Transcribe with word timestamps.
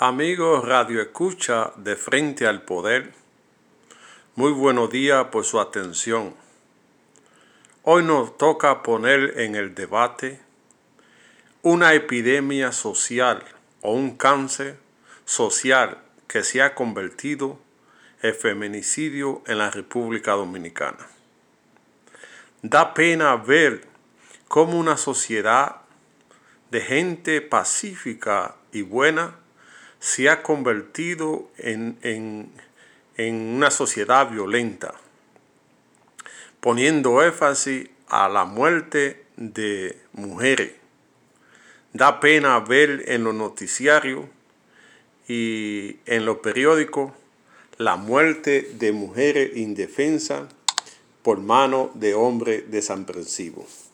Amigos 0.00 0.64
Radio 0.64 1.02
Escucha 1.02 1.72
de 1.74 1.96
Frente 1.96 2.46
al 2.46 2.62
Poder, 2.62 3.14
muy 4.36 4.52
buenos 4.52 4.90
días 4.90 5.26
por 5.32 5.44
su 5.44 5.58
atención. 5.58 6.36
Hoy 7.82 8.04
nos 8.04 8.38
toca 8.38 8.84
poner 8.84 9.40
en 9.40 9.56
el 9.56 9.74
debate 9.74 10.40
una 11.62 11.94
epidemia 11.94 12.70
social 12.70 13.42
o 13.80 13.92
un 13.92 14.16
cáncer 14.16 14.78
social 15.24 15.98
que 16.28 16.44
se 16.44 16.62
ha 16.62 16.76
convertido 16.76 17.58
en 18.22 18.36
feminicidio 18.36 19.42
en 19.48 19.58
la 19.58 19.68
República 19.68 20.34
Dominicana. 20.34 21.08
Da 22.62 22.94
pena 22.94 23.34
ver 23.34 23.88
cómo 24.46 24.78
una 24.78 24.96
sociedad 24.96 25.78
de 26.70 26.82
gente 26.82 27.40
pacífica 27.40 28.54
y 28.70 28.82
buena 28.82 29.34
se 30.00 30.28
ha 30.28 30.42
convertido 30.42 31.50
en, 31.56 31.98
en, 32.02 33.34
una 33.56 33.70
sociedad 33.70 34.30
violenta, 34.30 34.94
poniendo 36.60 37.22
énfasis 37.22 37.88
a 38.06 38.28
la 38.28 38.44
muerte 38.44 39.24
de 39.36 39.98
mujeres. 40.12 40.72
Da 41.92 42.20
pena 42.20 42.60
ver 42.60 43.04
en 43.08 43.24
los 43.24 43.34
noticiarios 43.34 44.26
y 45.26 45.96
en 46.06 46.24
los 46.24 46.38
periódicos 46.38 47.12
la 47.76 47.96
muerte 47.96 48.70
de 48.74 48.92
mujeres 48.92 49.56
indefensas 49.56 50.48
por 51.22 51.40
mano 51.40 51.90
de 51.94 52.14
hombres 52.14 52.70
desaprensivos. 52.70 53.88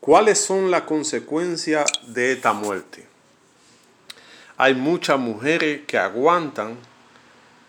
¿Cuáles 0.00 0.38
son 0.38 0.70
las 0.70 0.82
consecuencias 0.82 1.84
de 2.06 2.32
esta 2.32 2.54
muerte? 2.54 3.09
Hay 4.62 4.74
muchas 4.74 5.18
mujeres 5.18 5.86
que 5.86 5.96
aguantan 5.96 6.76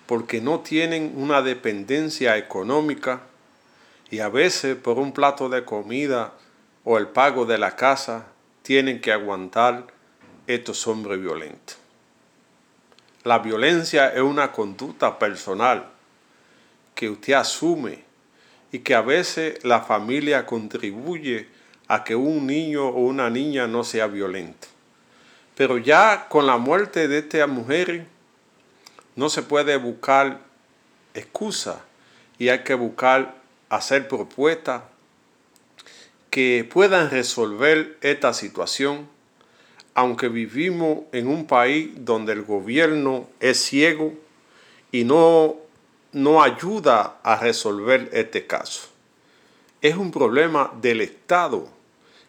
porque 0.07 0.41
no 0.41 0.59
tienen 0.59 1.13
una 1.15 1.41
dependencia 1.41 2.35
económica 2.35 3.21
y 4.09 4.19
a 4.19 4.27
veces 4.27 4.75
por 4.75 4.99
un 4.99 5.13
plato 5.13 5.47
de 5.47 5.63
comida 5.63 6.33
o 6.83 6.97
el 6.97 7.07
pago 7.07 7.45
de 7.45 7.57
la 7.57 7.77
casa 7.77 8.25
tienen 8.61 8.99
que 8.99 9.13
aguantar 9.13 9.87
estos 10.47 10.85
hombres 10.85 11.21
violentos. 11.21 11.77
La 13.23 13.39
violencia 13.39 14.09
es 14.09 14.21
una 14.21 14.51
conducta 14.51 15.17
personal 15.17 15.85
que 16.93 17.09
usted 17.09 17.35
asume 17.35 18.03
y 18.73 18.79
que 18.79 18.95
a 18.95 19.01
veces 19.01 19.63
la 19.63 19.79
familia 19.79 20.45
contribuye 20.45 21.47
a 21.87 22.03
que 22.03 22.17
un 22.17 22.45
niño 22.45 22.89
o 22.89 22.99
una 22.99 23.29
niña 23.29 23.65
no 23.65 23.85
sea 23.85 24.07
violento. 24.07 24.67
Pero 25.55 25.77
ya 25.77 26.27
con 26.29 26.47
la 26.47 26.57
muerte 26.57 27.07
de 27.07 27.19
esta 27.19 27.47
mujer 27.47 28.07
no 29.15 29.29
se 29.29 29.43
puede 29.43 29.75
buscar 29.77 30.39
excusa 31.13 31.81
y 32.37 32.49
hay 32.49 32.63
que 32.63 32.73
buscar 32.73 33.35
hacer 33.69 34.07
propuestas 34.07 34.83
que 36.29 36.67
puedan 36.71 37.09
resolver 37.09 37.97
esta 38.01 38.33
situación, 38.33 39.07
aunque 39.93 40.29
vivimos 40.29 40.99
en 41.11 41.27
un 41.27 41.45
país 41.45 41.91
donde 41.97 42.31
el 42.33 42.43
gobierno 42.43 43.27
es 43.41 43.61
ciego 43.61 44.13
y 44.91 45.03
no, 45.03 45.57
no 46.13 46.41
ayuda 46.41 47.19
a 47.21 47.35
resolver 47.35 48.09
este 48.13 48.47
caso. 48.47 48.87
Es 49.81 49.97
un 49.97 50.11
problema 50.11 50.71
del 50.81 51.01
Estado 51.01 51.67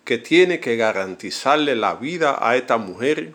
que 0.04 0.18
tiene 0.18 0.60
que 0.60 0.76
garantizarle 0.76 1.76
la 1.76 1.94
vida 1.94 2.38
a 2.40 2.56
esta 2.56 2.76
mujer 2.76 3.34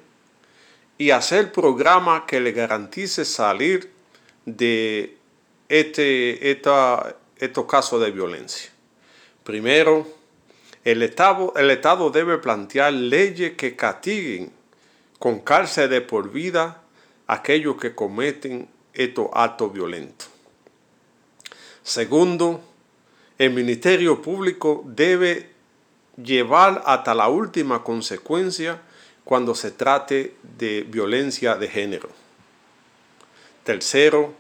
y 0.97 1.11
hacer 1.11 1.51
programa 1.51 2.25
que 2.25 2.39
le 2.39 2.51
garantice 2.51 3.23
salir 3.23 3.91
de 4.45 5.17
este, 5.69 6.51
estos 6.51 7.66
casos 7.67 8.01
de 8.01 8.11
violencia. 8.11 8.72
Primero, 9.44 10.07
el 10.83 11.03
Estado, 11.03 11.53
el 11.56 11.69
Estado 11.69 12.09
debe 12.09 12.38
plantear 12.38 12.94
leyes 12.94 13.53
que 13.53 13.75
castiguen 13.75 14.51
con 15.19 15.39
cárcel 15.39 15.89
de 15.89 16.01
por 16.01 16.31
vida 16.31 16.81
a 17.27 17.33
aquellos 17.35 17.77
que 17.77 17.94
cometen 17.94 18.69
estos 18.94 19.27
actos 19.33 19.73
violentos. 19.73 20.29
Segundo, 21.83 22.61
el 23.38 23.51
Ministerio 23.51 24.22
Público 24.22 24.83
debe 24.85 25.56
llevar 26.22 26.83
hasta 26.85 27.13
la 27.13 27.28
última 27.29 27.83
consecuencia 27.83 28.81
cuando 29.23 29.55
se 29.55 29.72
trate 29.72 30.35
de 30.57 30.81
violencia 30.81 31.55
de 31.55 31.67
género. 31.67 32.09
Tercero, 33.63 34.33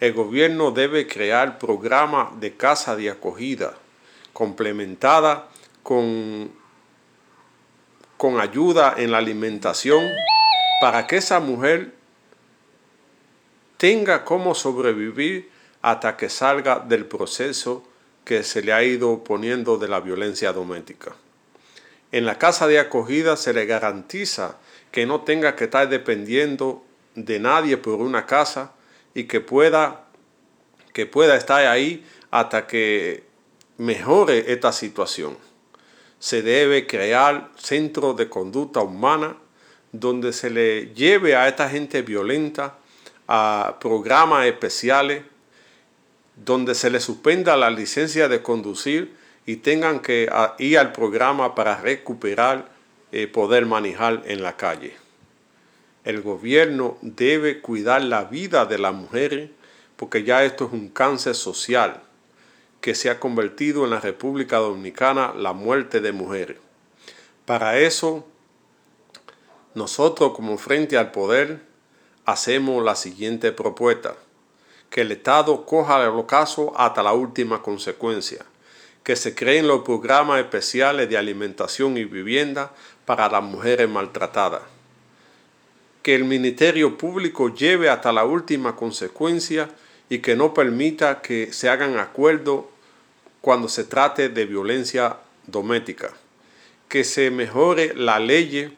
el 0.00 0.12
gobierno 0.12 0.72
debe 0.72 1.06
crear 1.06 1.58
programas 1.58 2.38
de 2.40 2.56
casa 2.56 2.96
de 2.96 3.10
acogida 3.10 3.74
complementada 4.32 5.48
con, 5.82 6.50
con 8.16 8.40
ayuda 8.40 8.94
en 8.96 9.12
la 9.12 9.18
alimentación 9.18 10.02
para 10.80 11.06
que 11.06 11.18
esa 11.18 11.38
mujer 11.38 11.94
tenga 13.76 14.24
cómo 14.24 14.54
sobrevivir 14.54 15.50
hasta 15.80 16.16
que 16.16 16.28
salga 16.28 16.80
del 16.80 17.06
proceso 17.06 17.84
que 18.24 18.42
se 18.42 18.62
le 18.62 18.72
ha 18.72 18.82
ido 18.82 19.24
poniendo 19.24 19.78
de 19.78 19.88
la 19.88 20.00
violencia 20.00 20.52
doméstica. 20.52 21.14
En 22.12 22.26
la 22.26 22.38
casa 22.38 22.66
de 22.66 22.78
acogida 22.78 23.36
se 23.36 23.52
le 23.52 23.66
garantiza 23.66 24.58
que 24.90 25.06
no 25.06 25.22
tenga 25.22 25.56
que 25.56 25.64
estar 25.64 25.88
dependiendo 25.88 26.84
de 27.14 27.40
nadie 27.40 27.76
por 27.78 27.94
una 28.00 28.26
casa 28.26 28.72
y 29.14 29.24
que 29.24 29.40
pueda, 29.40 30.04
que 30.92 31.06
pueda 31.06 31.36
estar 31.36 31.66
ahí 31.66 32.04
hasta 32.30 32.66
que 32.66 33.24
mejore 33.78 34.52
esta 34.52 34.72
situación. 34.72 35.36
Se 36.18 36.42
debe 36.42 36.86
crear 36.86 37.50
centros 37.56 38.16
de 38.16 38.28
conducta 38.28 38.80
humana 38.80 39.36
donde 39.90 40.32
se 40.32 40.50
le 40.50 40.94
lleve 40.94 41.34
a 41.34 41.48
esta 41.48 41.68
gente 41.68 42.02
violenta 42.02 42.76
a 43.26 43.76
programas 43.80 44.46
especiales 44.46 45.22
donde 46.36 46.74
se 46.74 46.90
le 46.90 47.00
suspenda 47.00 47.56
la 47.56 47.70
licencia 47.70 48.28
de 48.28 48.42
conducir 48.42 49.14
y 49.46 49.56
tengan 49.56 50.00
que 50.00 50.30
ir 50.58 50.78
al 50.78 50.92
programa 50.92 51.54
para 51.54 51.80
recuperar 51.80 52.68
eh, 53.10 53.26
poder 53.26 53.66
manejar 53.66 54.22
en 54.26 54.42
la 54.42 54.56
calle. 54.56 54.94
El 56.04 56.22
gobierno 56.22 56.96
debe 57.02 57.60
cuidar 57.60 58.02
la 58.02 58.24
vida 58.24 58.66
de 58.66 58.78
las 58.78 58.94
mujeres 58.94 59.50
porque 59.96 60.24
ya 60.24 60.44
esto 60.44 60.66
es 60.66 60.72
un 60.72 60.88
cáncer 60.88 61.34
social 61.34 62.02
que 62.80 62.94
se 62.94 63.10
ha 63.10 63.20
convertido 63.20 63.84
en 63.84 63.90
la 63.90 64.00
República 64.00 64.56
Dominicana 64.56 65.32
la 65.36 65.52
muerte 65.52 66.00
de 66.00 66.12
mujeres. 66.12 66.56
Para 67.44 67.78
eso, 67.78 68.26
nosotros 69.74 70.32
como 70.34 70.58
Frente 70.58 70.96
al 70.96 71.12
Poder 71.12 71.60
hacemos 72.24 72.84
la 72.84 72.96
siguiente 72.96 73.52
propuesta 73.52 74.16
que 74.92 75.00
el 75.00 75.10
Estado 75.10 75.64
coja 75.64 76.02
el 76.02 76.10
ocaso 76.10 76.74
hasta 76.76 77.02
la 77.02 77.14
última 77.14 77.62
consecuencia, 77.62 78.44
que 79.02 79.16
se 79.16 79.34
creen 79.34 79.66
los 79.66 79.82
programas 79.84 80.38
especiales 80.38 81.08
de 81.08 81.16
alimentación 81.16 81.96
y 81.96 82.04
vivienda 82.04 82.70
para 83.06 83.26
las 83.30 83.42
mujeres 83.42 83.88
maltratadas, 83.88 84.60
que 86.02 86.14
el 86.14 86.24
Ministerio 86.24 86.98
Público 86.98 87.48
lleve 87.54 87.88
hasta 87.88 88.12
la 88.12 88.26
última 88.26 88.76
consecuencia 88.76 89.70
y 90.10 90.18
que 90.18 90.36
no 90.36 90.52
permita 90.52 91.22
que 91.22 91.54
se 91.54 91.70
hagan 91.70 91.98
acuerdos 91.98 92.66
cuando 93.40 93.70
se 93.70 93.84
trate 93.84 94.28
de 94.28 94.44
violencia 94.44 95.16
doméstica, 95.46 96.12
que 96.90 97.02
se 97.04 97.30
mejore 97.30 97.94
la 97.94 98.20
ley 98.20 98.76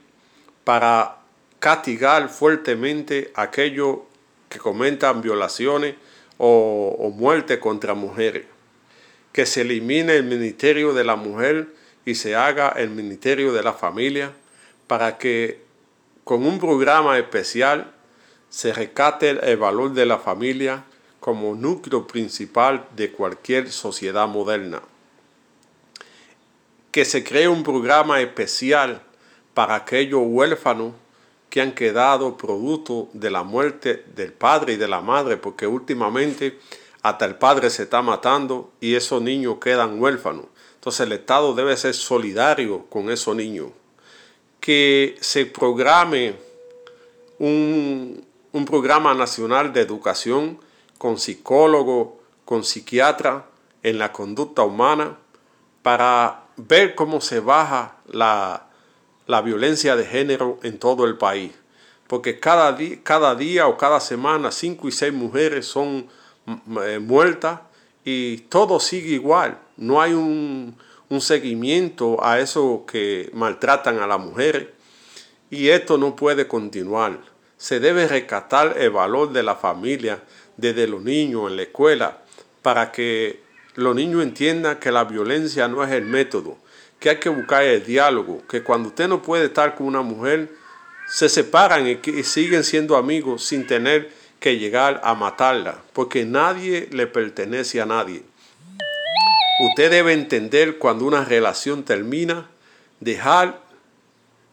para 0.62 1.16
castigar 1.58 2.28
fuertemente 2.28 3.32
a 3.34 3.42
aquellos 3.42 3.98
que 4.48 4.60
comentan 4.60 5.20
violaciones 5.20 5.96
o, 6.38 7.12
muerte 7.14 7.60
contra 7.60 7.94
mujeres. 7.94 8.44
Que 9.32 9.46
se 9.46 9.62
elimine 9.62 10.16
el 10.16 10.24
ministerio 10.24 10.92
de 10.92 11.04
la 11.04 11.16
mujer 11.16 11.68
y 12.04 12.14
se 12.14 12.36
haga 12.36 12.68
el 12.70 12.90
ministerio 12.90 13.52
de 13.52 13.62
la 13.62 13.72
familia 13.72 14.32
para 14.86 15.18
que 15.18 15.60
con 16.22 16.46
un 16.46 16.58
programa 16.58 17.18
especial 17.18 17.92
se 18.48 18.72
recate 18.72 19.30
el 19.30 19.56
valor 19.56 19.92
de 19.94 20.06
la 20.06 20.18
familia 20.18 20.84
como 21.20 21.54
núcleo 21.54 22.06
principal 22.06 22.86
de 22.94 23.10
cualquier 23.10 23.72
sociedad 23.72 24.28
moderna. 24.28 24.82
Que 26.92 27.04
se 27.04 27.24
cree 27.24 27.48
un 27.48 27.64
programa 27.64 28.20
especial 28.20 29.02
para 29.54 29.74
aquellos 29.74 30.22
huérfanos 30.24 30.92
que 31.54 31.60
han 31.60 31.70
quedado 31.70 32.36
producto 32.36 33.08
de 33.12 33.30
la 33.30 33.44
muerte 33.44 34.04
del 34.16 34.32
padre 34.32 34.72
y 34.72 34.76
de 34.76 34.88
la 34.88 35.00
madre, 35.00 35.36
porque 35.36 35.68
últimamente 35.68 36.58
hasta 37.00 37.26
el 37.26 37.36
padre 37.36 37.70
se 37.70 37.84
está 37.84 38.02
matando 38.02 38.72
y 38.80 38.96
esos 38.96 39.22
niños 39.22 39.58
quedan 39.60 40.00
huérfanos. 40.02 40.46
Entonces 40.74 41.06
el 41.06 41.12
Estado 41.12 41.54
debe 41.54 41.76
ser 41.76 41.94
solidario 41.94 42.86
con 42.86 43.08
esos 43.08 43.36
niños. 43.36 43.68
Que 44.58 45.14
se 45.20 45.46
programe 45.46 46.34
un, 47.38 48.26
un 48.50 48.64
programa 48.64 49.14
nacional 49.14 49.72
de 49.72 49.82
educación 49.82 50.58
con 50.98 51.18
psicólogo, 51.18 52.20
con 52.44 52.64
psiquiatra 52.64 53.46
en 53.84 53.98
la 53.98 54.10
conducta 54.10 54.64
humana 54.64 55.18
para 55.82 56.46
ver 56.56 56.96
cómo 56.96 57.20
se 57.20 57.38
baja 57.38 57.98
la, 58.08 58.73
la 59.26 59.42
violencia 59.42 59.96
de 59.96 60.04
género 60.04 60.58
en 60.62 60.78
todo 60.78 61.04
el 61.06 61.16
país. 61.16 61.52
Porque 62.06 62.38
cada, 62.38 62.72
día 63.34 63.66
o 63.66 63.76
cada 63.76 64.00
semana 64.00 64.50
cinco 64.50 64.88
y 64.88 64.92
seis 64.92 65.12
mujeres 65.12 65.66
son 65.66 66.06
eh, 66.84 66.98
muertas 66.98 67.60
y 68.04 68.38
todo 68.48 68.78
sigue 68.78 69.14
igual. 69.14 69.58
No 69.76 70.00
hay 70.02 70.12
un, 70.12 70.76
un 71.08 71.20
seguimiento 71.20 72.22
a 72.22 72.40
eso 72.40 72.84
que 72.86 73.30
maltratan 73.32 73.98
a 73.98 74.06
las 74.06 74.20
mujeres 74.20 74.68
y 75.50 75.68
esto 75.68 75.96
no 75.96 76.14
puede 76.14 76.46
continuar. 76.46 77.18
Se 77.56 77.80
debe 77.80 78.06
rescatar 78.06 78.76
el 78.78 78.90
valor 78.90 79.32
de 79.32 79.42
la 79.42 79.56
familia 79.56 80.22
desde 80.56 80.86
los 80.86 81.02
niños 81.02 81.50
en 81.50 81.56
la 81.56 81.62
escuela 81.62 82.22
para 82.62 82.92
que 82.92 83.42
los 83.74 83.94
niños 83.94 84.22
entiendan 84.22 84.78
que 84.78 84.92
la 84.92 85.04
violencia 85.04 85.68
no 85.68 85.82
es 85.82 85.90
el 85.90 86.04
método, 86.04 86.58
que 87.04 87.10
hay 87.10 87.18
que 87.18 87.28
buscar 87.28 87.62
el 87.64 87.84
diálogo, 87.84 88.40
que 88.48 88.62
cuando 88.62 88.88
usted 88.88 89.08
no 89.08 89.20
puede 89.20 89.44
estar 89.44 89.74
con 89.74 89.86
una 89.86 90.00
mujer, 90.00 90.48
se 91.06 91.28
separan 91.28 91.86
y, 91.86 92.22
siguen 92.22 92.64
siendo 92.64 92.96
amigos 92.96 93.44
sin 93.44 93.66
tener 93.66 94.10
que 94.40 94.56
llegar 94.56 95.02
a 95.04 95.14
matarla, 95.14 95.82
porque 95.92 96.24
nadie 96.24 96.88
le 96.92 97.06
pertenece 97.06 97.82
a 97.82 97.84
nadie. 97.84 98.22
Usted 99.68 99.90
debe 99.90 100.14
entender 100.14 100.78
cuando 100.78 101.04
una 101.04 101.26
relación 101.26 101.84
termina, 101.84 102.48
dejar 103.00 103.60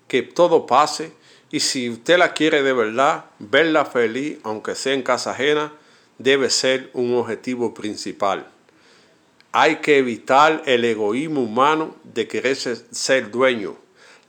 que 0.10 0.22
todo 0.22 0.66
pase 0.66 1.14
y 1.52 1.62
si 1.62 1.90
usted 1.90 2.18
la 2.18 2.34
quiere 2.34 2.64
de 2.64 2.74
verdad, 2.74 3.28
verla 3.40 3.86
feliz, 3.86 4.40
aunque 4.44 4.76
sea 4.76 4.94
en 4.94 5.04
casa 5.04 5.32
ajena, 5.32 5.72
debe 6.18 6.50
ser 6.50 6.90
un 6.92 7.16
objetivo 7.16 7.74
principal. 7.74 8.51
Hay 9.54 9.78
que 9.78 9.98
evitar 9.98 10.64
el 10.66 10.86
egoísmo 10.86 11.42
humano 11.42 11.96
de 12.04 12.28
querer 12.28 12.56
ser 12.56 13.32
dueño. 13.32 13.76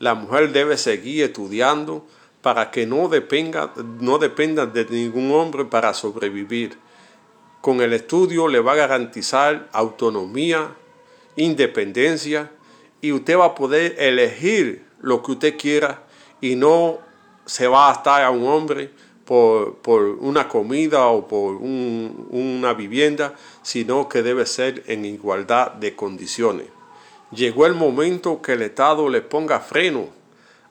La 0.00 0.14
mujer 0.14 0.52
debe 0.52 0.76
seguir 0.76 1.24
estudiando 1.24 2.04
para 2.42 2.72
que 2.72 2.86
no 2.86 3.08
dependa, 3.08 3.72
no 4.00 4.18
dependa 4.18 4.66
de 4.66 4.84
ningún 4.86 5.30
hombre 5.30 5.64
para 5.64 5.94
sobrevivir. 5.94 6.76
Con 7.60 7.80
el 7.80 7.92
estudio 7.92 8.48
le 8.48 8.58
va 8.58 8.72
a 8.72 8.76
garantizar 8.76 9.68
autonomía, 9.72 10.74
independencia 11.36 12.50
y 13.00 13.12
usted 13.12 13.38
va 13.38 13.46
a 13.46 13.54
poder 13.54 13.94
elegir 13.98 14.84
lo 15.00 15.22
que 15.22 15.32
usted 15.32 15.56
quiera 15.56 16.02
y 16.40 16.56
no 16.56 16.98
se 17.46 17.68
va 17.68 17.90
a 17.90 17.92
estar 17.92 18.22
a 18.22 18.30
un 18.30 18.44
hombre 18.44 18.90
por, 19.24 19.78
una 20.20 20.48
comida 20.48 21.06
o 21.06 21.26
por 21.28 21.56
una 21.56 22.74
vivienda, 22.74 23.34
sino 23.62 24.08
que 24.08 24.22
debe 24.22 24.46
ser 24.46 24.82
en 24.86 25.04
igualdad 25.04 25.72
de 25.72 25.94
condiciones. 25.94 26.66
Llegó 27.30 27.66
el 27.66 27.74
momento 27.74 28.42
que 28.42 28.52
el 28.52 28.62
Estado 28.62 29.08
le 29.08 29.22
ponga 29.22 29.60
freno 29.60 30.08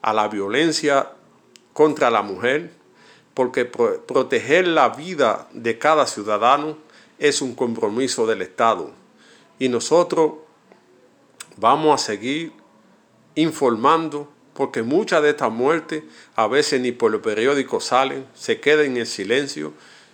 a 0.02 0.14
la 0.14 0.28
violencia 0.28 1.12
contra 1.74 2.10
la 2.10 2.22
mujer, 2.22 2.72
porque 3.34 3.66
proteger 3.66 4.68
la 4.68 4.90
vida 4.90 5.48
de 5.54 5.78
cada 5.78 6.06
ciudadano 6.06 6.78
es 7.18 7.42
un 7.42 7.56
compromiso 7.56 8.28
del 8.28 8.42
Estado. 8.42 8.92
Y 9.58 9.70
nosotros 9.70 10.34
vamos 11.58 12.02
a 12.02 12.04
seguir 12.04 12.52
informando 13.36 14.28
porque 14.54 14.84
muchas 14.84 15.24
de 15.24 15.30
estas 15.32 15.52
muertes 15.52 16.04
a 16.36 16.48
veces 16.48 16.82
ni 16.82 16.92
por 16.92 17.12
los 17.12 17.22
periódicos 17.22 17.86
salen, 17.86 18.26
se 18.34 18.60
quedan 18.60 18.88
en 18.88 18.98
el 18.98 19.08
silencio. 19.08 19.74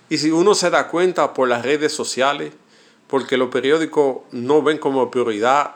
Y 0.09 0.19
si 0.19 0.31
uno 0.31 0.55
se 0.55 0.69
da 0.69 0.87
cuenta 0.87 1.33
por 1.33 1.47
las 1.47 1.63
redes 1.63 1.91
sociales, 1.91 2.53
porque 3.07 3.37
los 3.37 3.49
periódicos 3.49 4.19
no 4.31 4.61
ven 4.61 4.77
como 4.77 5.09
prioridad 5.09 5.75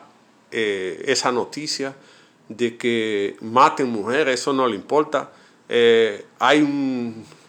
eh, 0.50 1.02
esa 1.06 1.32
noticia 1.32 1.94
de 2.48 2.76
que 2.76 3.36
maten 3.40 3.88
mujeres, 3.88 4.40
eso 4.40 4.52
no 4.52 4.66
le 4.66 4.76
importa. 4.76 5.32
Eh, 5.68 6.24
hay 6.38 6.62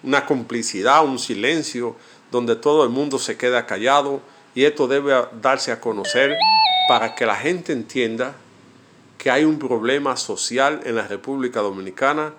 una 0.04 0.26
complicidad, 0.26 1.06
un 1.06 1.20
silencio 1.20 1.96
donde 2.32 2.56
todo 2.56 2.84
el 2.84 2.90
mundo 2.90 3.20
se 3.20 3.38
queda 3.38 3.66
callado 3.66 4.22
y 4.56 4.64
esto 4.66 4.88
debe 4.88 5.14
darse 5.42 5.72
a 5.72 5.80
conocer 5.80 6.36
para 6.88 7.16
que 7.16 7.26
la 7.26 7.36
gente 7.36 7.74
entienda 7.74 8.36
que 9.24 9.32
hay 9.32 9.46
un 9.46 9.58
problema 9.58 10.18
social 10.18 10.82
en 10.84 10.96
la 10.96 11.08
República 11.08 11.62
Dominicana, 11.62 12.34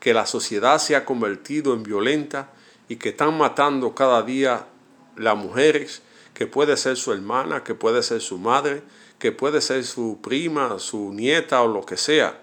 que 0.00 0.12
la 0.12 0.26
sociedad 0.26 0.78
se 0.78 0.96
ha 0.96 1.04
convertido 1.04 1.74
en 1.74 1.84
violenta 1.84 2.50
y 2.88 2.96
que 2.96 3.10
están 3.10 3.38
matando 3.38 3.94
cada 3.94 4.20
día 4.24 4.66
las 5.14 5.36
mujeres, 5.36 6.02
que 6.34 6.48
puede 6.48 6.76
ser 6.76 6.96
su 6.96 7.12
hermana, 7.12 7.62
que 7.62 7.76
puede 7.76 8.02
ser 8.02 8.20
su 8.20 8.36
madre, 8.38 8.82
que 9.20 9.30
puede 9.30 9.60
ser 9.60 9.84
su 9.84 10.18
prima, 10.20 10.80
su 10.80 11.12
nieta 11.12 11.62
o 11.62 11.68
lo 11.68 11.86
que 11.86 11.96
sea. 11.96 12.42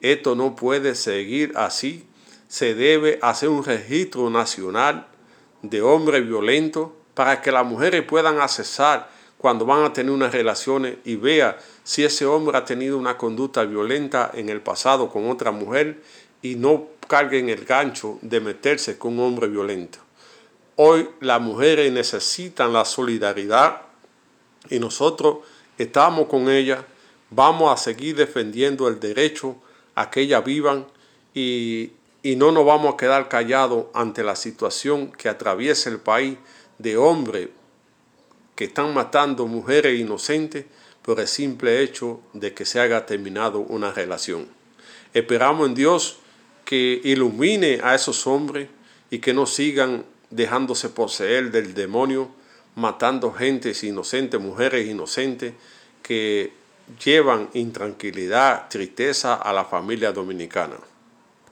Esto 0.00 0.36
no 0.36 0.54
puede 0.54 0.94
seguir 0.94 1.54
así. 1.56 2.06
Se 2.46 2.76
debe 2.76 3.18
hacer 3.20 3.48
un 3.48 3.64
registro 3.64 4.30
nacional 4.30 5.08
de 5.62 5.82
hombres 5.82 6.24
violentos 6.24 6.90
para 7.14 7.42
que 7.42 7.50
las 7.50 7.66
mujeres 7.66 8.04
puedan 8.04 8.40
accesar 8.40 9.10
cuando 9.38 9.66
van 9.66 9.84
a 9.84 9.92
tener 9.92 10.12
unas 10.12 10.32
relaciones 10.32 10.96
y 11.04 11.16
vea 11.16 11.58
si 11.82 12.04
ese 12.04 12.24
hombre 12.24 12.56
ha 12.56 12.64
tenido 12.64 12.96
una 12.96 13.18
conducta 13.18 13.64
violenta 13.64 14.30
en 14.34 14.48
el 14.48 14.60
pasado 14.60 15.10
con 15.10 15.30
otra 15.30 15.50
mujer 15.50 16.02
y 16.40 16.56
no 16.56 16.88
carguen 17.08 17.48
el 17.48 17.64
gancho 17.64 18.18
de 18.22 18.40
meterse 18.40 18.98
con 18.98 19.14
un 19.14 19.20
hombre 19.20 19.48
violento. 19.48 19.98
Hoy 20.76 21.08
las 21.20 21.40
mujeres 21.40 21.92
necesitan 21.92 22.72
la 22.72 22.84
solidaridad 22.84 23.82
y 24.70 24.78
nosotros 24.78 25.38
estamos 25.78 26.26
con 26.26 26.48
ellas, 26.48 26.80
vamos 27.30 27.72
a 27.72 27.82
seguir 27.82 28.16
defendiendo 28.16 28.88
el 28.88 28.98
derecho 28.98 29.56
a 29.94 30.10
que 30.10 30.22
ellas 30.22 30.44
vivan 30.44 30.86
y, 31.34 31.92
y 32.22 32.36
no 32.36 32.50
nos 32.50 32.64
vamos 32.64 32.94
a 32.94 32.96
quedar 32.96 33.28
callados 33.28 33.86
ante 33.94 34.24
la 34.24 34.36
situación 34.36 35.12
que 35.12 35.28
atraviesa 35.28 35.90
el 35.90 35.98
país 35.98 36.38
de 36.78 36.96
hombres 36.96 37.50
que 38.54 38.64
están 38.64 38.94
matando 38.94 39.46
mujeres 39.46 39.98
inocentes 39.98 40.64
por 41.02 41.20
el 41.20 41.28
simple 41.28 41.82
hecho 41.82 42.20
de 42.32 42.54
que 42.54 42.64
se 42.64 42.80
haya 42.80 43.04
terminado 43.06 43.60
una 43.60 43.92
relación. 43.92 44.48
Esperamos 45.12 45.68
en 45.68 45.74
Dios 45.74 46.18
que 46.64 47.00
ilumine 47.04 47.80
a 47.82 47.94
esos 47.94 48.26
hombres 48.26 48.68
y 49.10 49.18
que 49.18 49.34
no 49.34 49.46
sigan 49.46 50.04
dejándose 50.30 50.88
poseer 50.88 51.50
del 51.50 51.74
demonio, 51.74 52.30
matando 52.74 53.32
gentes 53.32 53.84
inocentes, 53.84 54.40
mujeres 54.40 54.88
inocentes, 54.88 55.54
que 56.02 56.52
llevan 57.04 57.48
intranquilidad, 57.54 58.68
tristeza 58.68 59.34
a 59.34 59.52
la 59.52 59.64
familia 59.64 60.12
dominicana. 60.12 60.76